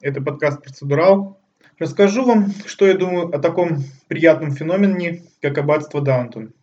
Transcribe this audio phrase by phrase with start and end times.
[0.00, 1.38] Это подкаст «Процедурал».
[1.78, 6.54] Расскажу вам, что я думаю о таком приятном феномене, как «Аббатство Даунтон».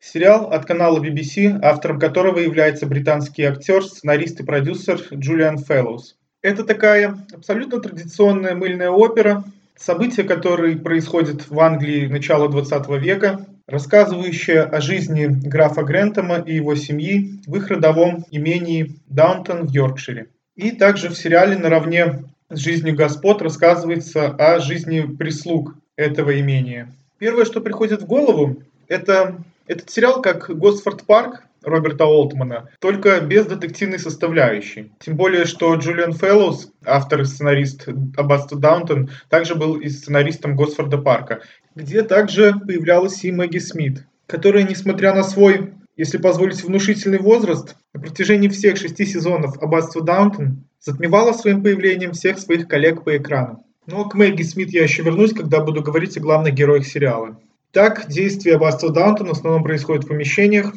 [0.00, 6.16] Сериал от канала BBC, автором которого является британский актер, сценарист и продюсер Джулиан Фэллоус.
[6.42, 9.44] Это такая абсолютно традиционная мыльная опера,
[9.76, 16.74] события, которые происходят в Англии начала 20 века, рассказывающая о жизни графа Грентома и его
[16.74, 20.26] семьи в их родовом имении Даунтон в Йоркшире.
[20.56, 26.92] И также в сериале наравне с жизнью господ рассказывается о жизни прислуг этого имения.
[27.18, 33.46] Первое, что приходит в голову, это этот сериал как Госфорд Парк Роберта Олтмана, только без
[33.46, 34.92] детективной составляющей.
[34.98, 40.98] Тем более, что Джулиан Фэллоус, автор и сценарист Аббатства Даунтон, также был и сценаристом Госфорда
[40.98, 41.40] Парка,
[41.74, 48.00] где также появлялась и Мэгги Смит, которая, несмотря на свой, если позволить, внушительный возраст, на
[48.00, 53.64] протяжении всех шести сезонов Аббатства Даунтон затмевала своим появлением всех своих коллег по экрану.
[53.86, 57.38] Но к Мэгги Смит я еще вернусь, когда буду говорить о главных героях сериала.
[57.72, 60.72] Так, действия Аббатства Даунтон в основном происходят в помещениях,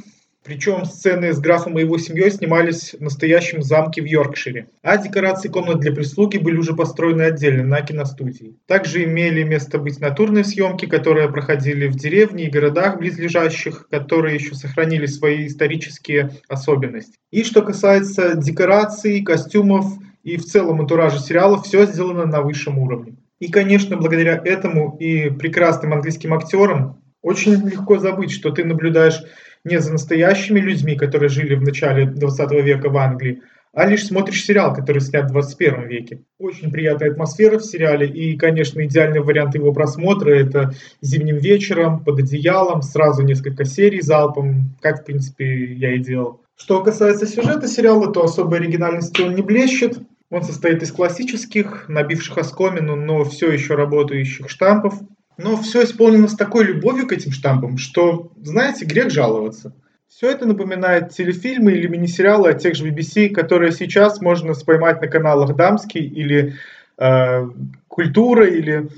[0.45, 5.49] причем сцены с графом и его семьей снимались в настоящем замке в Йоркшире, а декорации
[5.49, 8.55] комнат для прислуги были уже построены отдельно на киностудии.
[8.67, 14.53] Также имели место быть натурные съемки, которые проходили в деревне и городах близлежащих, которые еще
[14.53, 17.17] сохранили свои исторические особенности.
[17.31, 19.85] И что касается декораций, костюмов
[20.23, 23.15] и в целом антуража сериала, все сделано на высшем уровне.
[23.39, 29.23] И, конечно, благодаря этому и прекрасным английским актерам очень легко забыть, что ты наблюдаешь
[29.65, 33.41] не за настоящими людьми, которые жили в начале 20 века в Англии,
[33.73, 36.21] а лишь смотришь сериал, который снят в 21 веке.
[36.39, 42.19] Очень приятная атмосфера в сериале и, конечно, идеальный вариант его просмотра– это зимним вечером, под
[42.19, 46.39] одеялом, сразу несколько серий залпом, как, в принципе, я и делал.
[46.55, 49.99] Что касается сюжета сериала, то особой оригинальностью он не блещет.
[50.29, 54.93] Он состоит из классических, набивших оскомину, но все еще работающих штампов–
[55.37, 59.73] но все исполнено с такой любовью к этим штампам, что, знаете, грех жаловаться.
[60.07, 65.07] Все это напоминает телефильмы или мини-сериалы от тех же BBC, которые сейчас можно споймать на
[65.07, 66.55] каналах «Дамский» или
[66.97, 67.47] э,
[67.87, 68.89] «Культура» или,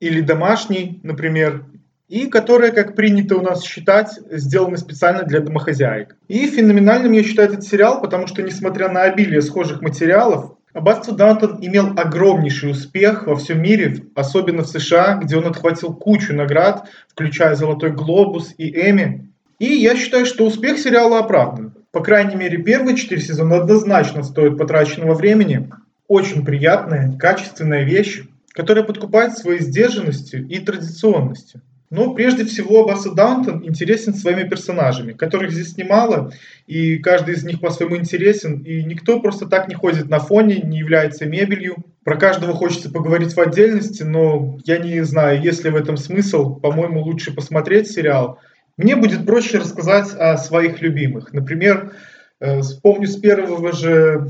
[0.00, 1.64] или «Домашний», например,
[2.08, 6.16] и которые, как принято у нас считать, сделаны специально для домохозяек.
[6.28, 11.56] И феноменальным я считаю этот сериал, потому что, несмотря на обилие схожих материалов, Аббатство Даунтон
[11.62, 17.54] имел огромнейший успех во всем мире, особенно в США, где он отхватил кучу наград, включая
[17.54, 19.32] «Золотой глобус» и «Эми».
[19.58, 21.72] И я считаю, что успех сериала оправдан.
[21.92, 25.70] По крайней мере, первые четыре сезона однозначно стоят потраченного времени.
[26.08, 31.62] Очень приятная, качественная вещь, которая подкупает своей сдержанностью и традиционностью.
[31.90, 36.32] Но прежде всего Аббаса Даунтон интересен своими персонажами, которых здесь немало,
[36.66, 40.78] и каждый из них по-своему интересен, и никто просто так не ходит на фоне, не
[40.78, 41.76] является мебелью.
[42.04, 46.56] Про каждого хочется поговорить в отдельности, но я не знаю, есть ли в этом смысл.
[46.56, 48.40] По-моему, лучше посмотреть сериал.
[48.76, 51.32] Мне будет проще рассказать о своих любимых.
[51.32, 51.92] Например,
[52.40, 54.28] э, вспомню с первого же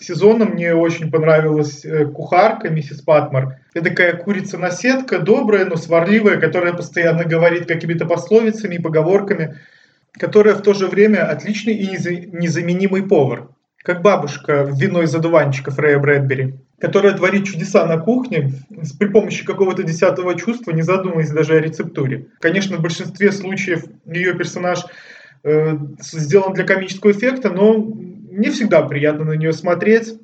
[0.00, 3.60] сезона мне очень понравилась э, кухарка миссис Патмар.
[3.74, 9.58] Это такая курица-наседка, добрая, но сварливая, которая постоянно говорит какими-то пословицами и поговорками,
[10.12, 13.48] которая в то же время отличный и незаменимый повар.
[13.82, 18.52] Как бабушка в вино из одуванчиков Рэя Брэдбери, которая творит чудеса на кухне
[18.98, 22.28] при помощи какого-то десятого чувства, не задумываясь даже о рецептуре.
[22.40, 24.86] Конечно, в большинстве случаев ее персонаж
[25.42, 27.92] э, сделан для комического эффекта, но
[28.34, 30.14] не всегда приятно на нее смотреть.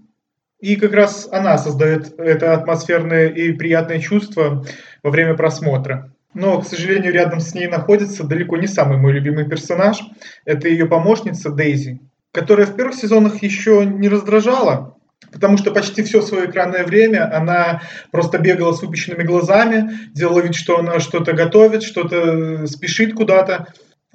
[0.60, 4.64] И как раз она создает это атмосферное и приятное чувство
[5.02, 6.12] во время просмотра.
[6.35, 9.99] Но, к сожалению, рядом с ней находится далеко не самый мой любимый персонаж.
[10.44, 12.00] Это ее помощница Дейзи,
[12.31, 14.96] которая в первых сезонах еще не раздражала,
[15.32, 17.82] потому что почти все свое экранное время она
[18.12, 23.69] просто бегала с выпущенными глазами, делала вид, что она что-то готовит, что-то спешит куда-то.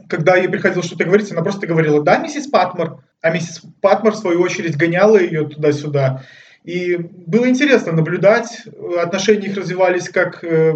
[0.08, 4.18] Когда ей приходилось что-то говорить, она просто говорила «Да, миссис Патмор», а миссис Патмор, в
[4.18, 6.24] свою очередь, гоняла ее туда-сюда.
[6.64, 8.64] И было интересно наблюдать,
[9.00, 10.74] отношения их развивались как э,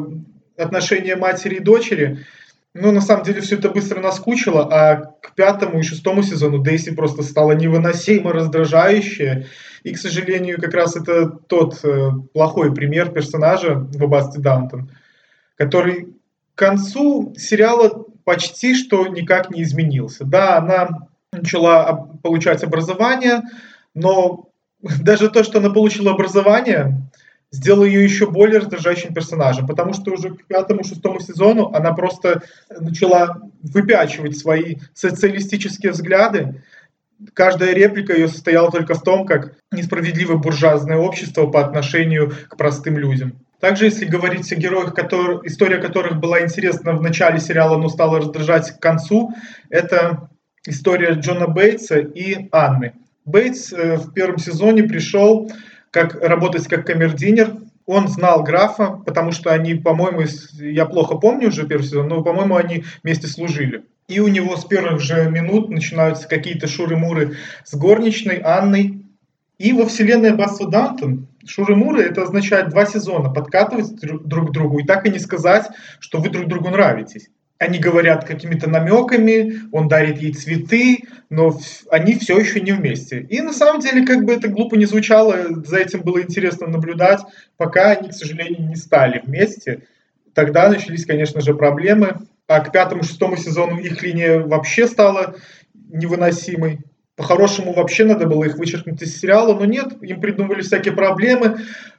[0.57, 2.25] отношения матери и дочери.
[2.75, 6.93] Но на самом деле все это быстро наскучило, а к пятому и шестому сезону Дейси
[6.93, 9.47] просто стала невыносимо раздражающая.
[9.83, 14.91] И, к сожалению, как раз это тот э, плохой пример персонажа в Аббасте Даунтон,
[15.55, 16.18] который
[16.59, 20.25] концу сериала почти что никак не изменился.
[20.25, 20.89] Да, она
[21.31, 23.41] начала получать образование,
[23.95, 24.49] но
[24.81, 27.09] даже то, что она получила образование,
[27.51, 33.41] сделало ее еще более раздражающим персонажем, потому что уже к пятому-шестому сезону она просто начала
[33.63, 36.61] выпячивать свои социалистические взгляды,
[37.33, 42.97] каждая реплика ее состояла только в том, как несправедливо буржуазное общество по отношению к простым
[42.97, 43.33] людям.
[43.59, 48.19] Также, если говорить о героях, которые, история которых была интересна в начале сериала, но стала
[48.19, 49.33] раздражать к концу,
[49.69, 50.29] это
[50.65, 52.93] история Джона Бейтса и Анны.
[53.25, 55.51] Бейтс э, в первом сезоне пришел
[55.91, 57.57] как работать как камердинер.
[57.85, 60.21] Он знал графа, потому что они, по-моему,
[60.59, 63.83] я плохо помню уже первый сезон, но, по-моему, они вместе служили.
[64.07, 69.05] И у него с первых же минут начинаются какие-то шуры-муры с горничной Анной.
[69.57, 74.85] И во вселенной Аббатства Даунтон шуры-муры это означает два сезона, подкатывать друг к другу и
[74.85, 75.67] так и не сказать,
[75.99, 77.29] что вы друг другу нравитесь
[77.59, 81.59] они говорят какими-то намеками, он дарит ей цветы, но
[81.91, 83.19] они все еще не вместе.
[83.19, 87.19] И на самом деле, как бы это глупо не звучало, за этим было интересно наблюдать,
[87.57, 89.83] пока они, к сожалению, не стали вместе.
[90.33, 92.21] Тогда начались, конечно же, проблемы.
[92.47, 95.35] А к пятому-шестому сезону их линия вообще стала
[95.73, 96.79] невыносимой.
[97.19, 101.57] По-хорошему вообще надо было их вычеркнуть из сериала, но нет, им придумывали всякие проблемы,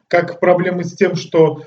[0.08, 1.66] как проблемы с тем, что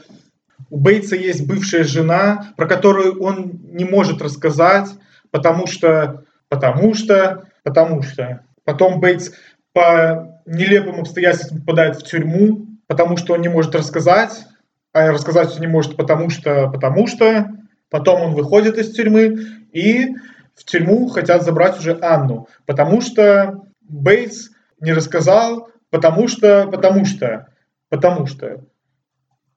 [0.72, 4.88] у Бейтса есть бывшая жена, про которую он не может рассказать,
[5.30, 8.40] потому что, потому что, потому что.
[8.64, 9.30] Потом Бейтс
[9.72, 14.48] по нелепым обстоятельствам попадает в тюрьму, потому что он не может рассказать,
[14.94, 17.52] а рассказать он не может, потому что, потому что.
[17.92, 20.16] Потом он выходит из тюрьмы, и
[20.56, 27.48] в тюрьму хотят забрать уже Анну, потому что Бейтс не рассказал, потому что, потому что,
[27.90, 28.64] потому что.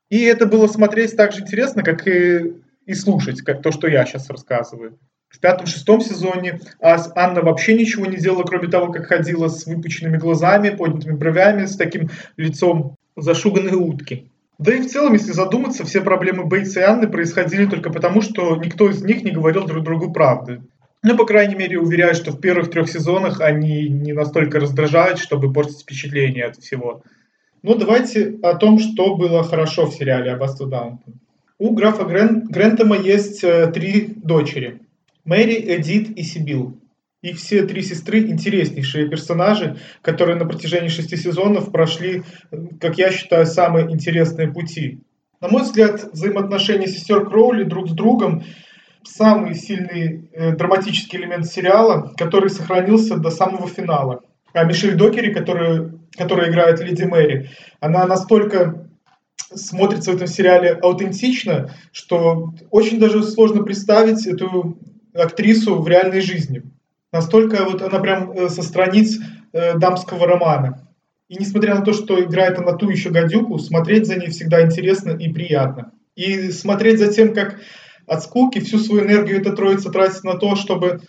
[0.08, 2.54] И это было смотреть так же интересно, как и,
[2.86, 4.98] и слушать, как то, что я сейчас рассказываю.
[5.28, 10.70] В пятом-шестом сезоне Анна вообще ничего не делала, кроме того, как ходила с выпученными глазами,
[10.70, 14.30] поднятыми бровями, с таким лицом зашуганной утки.
[14.58, 18.56] Да и в целом, если задуматься, все проблемы Бейтса и Анны происходили только потому, что
[18.56, 20.62] никто из них не говорил друг другу правды.
[21.02, 25.52] Ну, по крайней мере, уверяю, что в первых трех сезонах они не настолько раздражают, чтобы
[25.52, 27.02] портить впечатление от всего.
[27.62, 31.20] Ну, давайте о том, что было хорошо в сериале «Аббатство Даунтон».
[31.58, 34.80] У графа Грен, Грентема есть э, три дочери.
[35.24, 36.78] Мэри, Эдит и Сибил.
[37.22, 42.22] И все три сестры интереснейшие персонажи, которые на протяжении шести сезонов прошли,
[42.80, 45.00] как я считаю, самые интересные пути.
[45.40, 48.44] На мой взгляд, взаимоотношения сестер Кроули друг с другом
[49.06, 54.22] самый сильный э, драматический элемент сериала, который сохранился до самого финала.
[54.52, 57.50] А Мишель Докери, которая, которая играет Леди Мэри,
[57.80, 58.88] она настолько
[59.54, 64.78] смотрится в этом сериале аутентично, что очень даже сложно представить эту
[65.14, 66.62] актрису в реальной жизни.
[67.12, 69.18] Настолько вот она прям э, со страниц
[69.52, 70.88] э, дамского романа.
[71.28, 75.10] И несмотря на то, что играет она ту еще гадюку, смотреть за ней всегда интересно
[75.10, 75.92] и приятно.
[76.14, 77.58] И смотреть за тем, как
[78.06, 81.00] от скуки всю свою энергию эта троица тратит на то, чтобы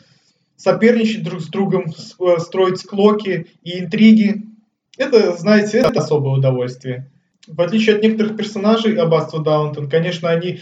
[0.56, 4.44] соперничать друг с другом, э, строить склоки и интриги.
[4.98, 7.12] Это, знаете, это особое удовольствие.
[7.48, 10.60] В отличие от некоторых персонажей Аббатства Даунтон, конечно, они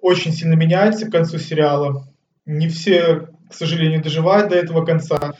[0.00, 2.06] очень сильно меняются к концу сериала.
[2.46, 5.34] Не все, к сожалению, доживают до этого конца.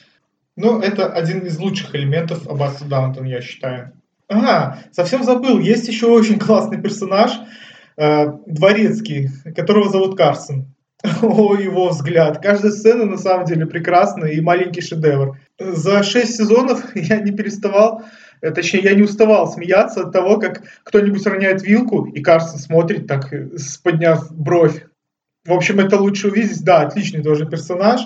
[0.57, 3.93] Но это один из лучших элементов Аббатства Даунтон, я считаю.
[4.29, 7.33] Ага, совсем забыл, есть еще очень классный персонаж,
[7.97, 10.67] дворецкий, которого зовут Карсон.
[11.23, 12.43] О, его взгляд.
[12.43, 15.39] Каждая сцена на самом деле прекрасная и маленький шедевр.
[15.59, 18.03] За шесть сезонов я не переставал,
[18.43, 23.07] э, точнее, я не уставал смеяться от того, как кто-нибудь роняет вилку, и Карсон смотрит
[23.07, 23.49] так, э,
[23.83, 24.85] подняв бровь.
[25.47, 26.63] В общем, это лучше увидеть.
[26.65, 28.03] Да, отличный тоже персонаж.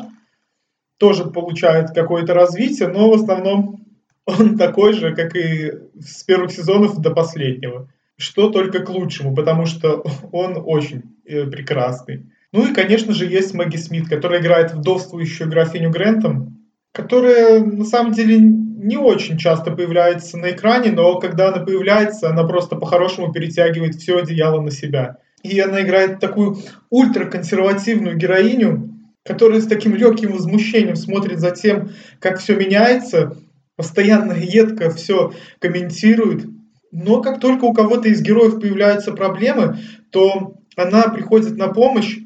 [0.99, 3.87] Тоже получает какое-то развитие, но в основном
[4.27, 7.89] он такой же, как и с первых сезонов до последнего.
[8.17, 12.31] Что только к лучшему, потому что он очень э, прекрасный.
[12.53, 18.13] Ну и, конечно же, есть Мэгги Смит, которая играет вдовствующую графиню Грентом, которая на самом
[18.13, 23.97] деле не очень часто появляется на экране, но когда она появляется, она просто по-хорошему перетягивает
[23.97, 25.17] все одеяло на себя.
[25.43, 26.59] И она играет такую
[26.91, 28.91] ультраконсервативную героиню,
[29.25, 31.91] которая с таким легким возмущением смотрит за тем,
[32.21, 33.37] как все меняется,
[33.77, 36.47] постоянно едко все комментирует.
[36.95, 39.79] Но как только у кого-то из героев появляются проблемы,
[40.11, 42.19] то она приходит на помощь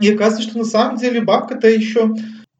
[0.00, 2.14] и оказывается, что на самом деле бабка-то еще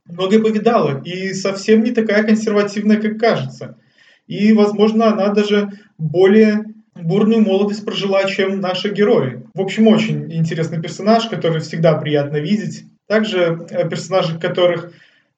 [0.05, 3.79] многое повидала и совсем не такая консервативная, как кажется.
[4.27, 6.65] И, возможно, она даже более
[6.97, 9.45] бурную молодость прожила, чем наши герои.
[9.55, 12.83] В общем, очень интересный персонаж, который всегда приятно видеть.
[13.07, 14.93] Также э, персонажи, которых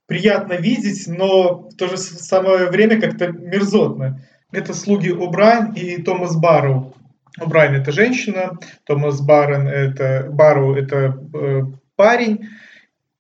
[0.07, 4.25] приятно видеть, но в то же самое время как-то мерзотно.
[4.53, 6.95] Это слуги О'Брайен и Томас Барроу.
[7.39, 11.63] О'Брайен это женщина, Томас Баррен это, Барроу это э,
[11.95, 12.49] парень.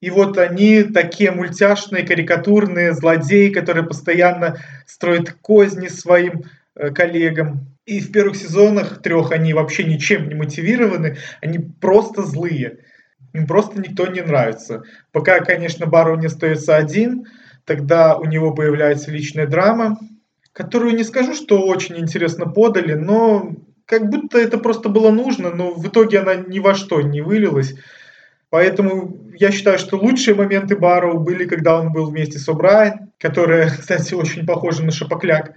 [0.00, 6.44] И вот они такие мультяшные, карикатурные злодеи, которые постоянно строят козни своим
[6.75, 7.66] э, коллегам.
[7.87, 12.78] И в первых сезонах трех они вообще ничем не мотивированы, они просто злые.
[13.32, 14.82] Им просто никто не нравится.
[15.12, 17.26] Пока, конечно, Барроу не остается один,
[17.64, 19.99] тогда у него появляется личная драма,
[20.52, 23.54] которую не скажу, что очень интересно подали, но
[23.87, 27.75] как будто это просто было нужно, но в итоге она ни во что не вылилась.
[28.50, 33.71] Поэтому я считаю, что лучшие моменты Барроу были, когда он был вместе с О'Брайен, которая,
[33.78, 35.54] кстати, очень похожа на Шапокляк,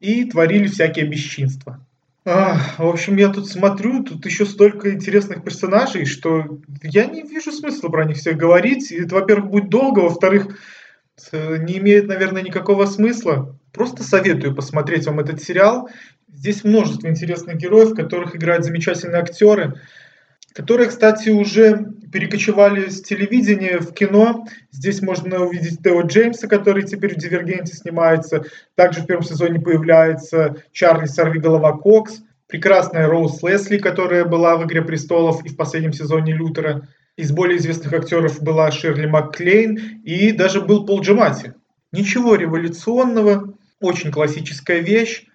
[0.00, 1.80] и творили всякие бесчинства.
[2.24, 7.90] В общем, я тут смотрю, тут еще столько интересных персонажей, что я не вижу смысла
[7.90, 8.90] про них всех говорить.
[8.92, 10.58] Это, во-первых, будет долго, во-вторых,
[11.32, 13.58] не имеет, наверное, никакого смысла.
[13.74, 15.90] Просто советую посмотреть вам этот сериал.
[16.32, 19.74] Здесь множество интересных героев, которых играют замечательные актеры
[20.54, 24.46] которые, кстати, уже перекочевали с телевидения в кино.
[24.70, 28.44] Здесь можно увидеть Тео Джеймса, который теперь в «Дивергенте» снимается.
[28.76, 34.82] Также в первом сезоне появляется Чарли Сорвиголова Кокс, прекрасная Роуз Лесли, которая была в «Игре
[34.82, 36.88] престолов» и в последнем сезоне «Лютера».
[37.16, 41.54] Из более известных актеров была Ширли МакКлейн и даже был Пол Джамати.
[41.92, 43.54] Ничего революционного,
[43.84, 45.26] очень классическая вещь.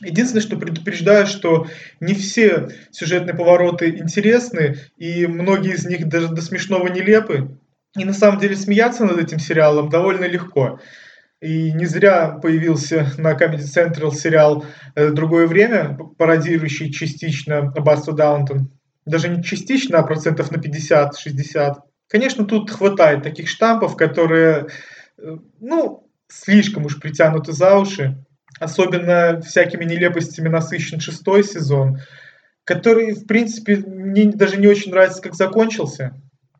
[0.00, 1.66] Единственное, что предупреждаю, что
[2.00, 7.58] не все сюжетные повороты интересны, и многие из них даже до смешного нелепы.
[7.96, 10.80] И на самом деле смеяться над этим сериалом довольно легко.
[11.40, 14.64] И не зря появился на Comedy Central сериал
[14.94, 18.70] э, «Другое время», пародирующий частично аббатство Даунтон.
[19.06, 21.74] Даже не частично, а процентов на 50-60.
[22.08, 24.68] Конечно, тут хватает таких штампов, которые,
[25.18, 28.16] э, ну, слишком уж притянуты за уши
[28.58, 32.00] особенно всякими нелепостями насыщен шестой сезон,
[32.64, 36.14] который, в принципе, мне даже не очень нравится, как закончился.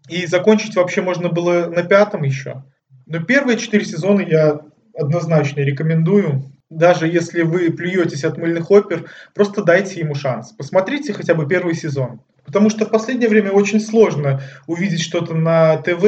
[0.08, 2.64] И закончить вообще можно было на пятом еще.
[3.06, 4.60] Но первые четыре сезона я
[4.96, 6.44] однозначно рекомендую.
[6.70, 10.52] Даже если вы плюетесь от мыльных опер, просто дайте ему шанс.
[10.52, 12.20] Посмотрите хотя бы первый сезон.
[12.44, 16.04] Потому что в последнее время очень сложно увидеть что-то на ТВ,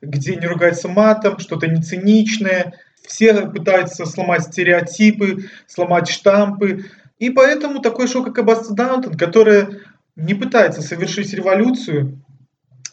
[0.00, 2.74] где не ругается матом, что-то не циничное,
[3.06, 6.84] все пытаются сломать стереотипы, сломать штампы.
[7.18, 9.80] И поэтому такое шоу, как Аббас Даунтон, которое
[10.16, 12.20] не пытается совершить революцию,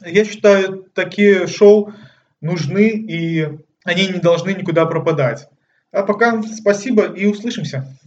[0.05, 1.93] я считаю, такие шоу
[2.41, 3.47] нужны, и
[3.83, 5.47] они не должны никуда пропадать.
[5.91, 7.97] А пока спасибо и услышимся.